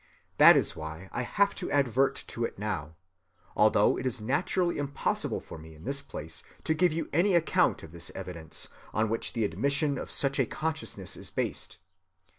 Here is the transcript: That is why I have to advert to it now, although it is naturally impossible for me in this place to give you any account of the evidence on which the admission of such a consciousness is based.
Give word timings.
That 0.39 0.57
is 0.57 0.75
why 0.75 1.09
I 1.11 1.21
have 1.21 1.53
to 1.53 1.69
advert 1.69 2.15
to 2.25 2.43
it 2.43 2.57
now, 2.57 2.95
although 3.55 3.99
it 3.99 4.05
is 4.07 4.19
naturally 4.19 4.79
impossible 4.79 5.39
for 5.39 5.59
me 5.59 5.75
in 5.75 5.83
this 5.83 6.01
place 6.01 6.41
to 6.63 6.73
give 6.73 6.91
you 6.91 7.07
any 7.13 7.35
account 7.35 7.83
of 7.83 7.91
the 7.91 8.11
evidence 8.15 8.67
on 8.95 9.09
which 9.09 9.33
the 9.33 9.45
admission 9.45 9.99
of 9.99 10.09
such 10.09 10.39
a 10.39 10.47
consciousness 10.47 11.15
is 11.15 11.29
based. 11.29 11.77